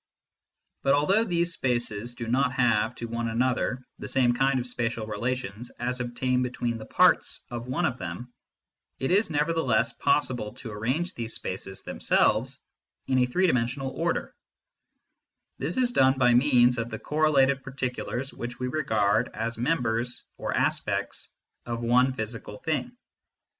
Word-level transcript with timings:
But 0.81 0.95
although 0.95 1.23
these 1.23 1.53
spaces 1.53 2.15
do 2.15 2.25
not 2.25 2.53
have 2.53 2.95
to 2.95 3.05
one 3.07 3.27
another 3.27 3.85
the 3.99 4.07
same 4.07 4.33
kind 4.33 4.59
of 4.59 4.65
spatial 4.65 5.05
relations 5.05 5.69
as 5.77 5.99
obtain 5.99 6.41
between 6.41 6.79
the 6.79 6.87
parts 6.87 7.41
of 7.51 7.67
one 7.67 7.85
of 7.85 7.97
them, 7.97 8.33
it 8.97 9.11
is 9.11 9.29
nevertheless 9.29 9.93
possible 9.93 10.53
to 10.53 10.71
arrange 10.71 11.13
these 11.13 11.35
spaces 11.35 11.83
themselves 11.83 12.63
in 13.05 13.19
a 13.19 13.27
three 13.27 13.45
dimensional 13.45 13.91
order 13.91 14.33
This 15.59 15.77
is 15.77 15.91
done 15.91 16.17
by 16.17 16.33
means 16.33 16.79
of 16.79 16.89
the 16.89 16.97
correlated 16.97 17.61
particulars 17.61 18.33
which 18.33 18.57
we 18.57 18.69
regard 18.69 19.29
as 19.35 19.55
members 19.59 20.23
(or 20.35 20.51
aspects) 20.51 21.29
of 21.67 21.83
one 21.83 22.11
physical 22.11 22.57
thing. 22.57 22.97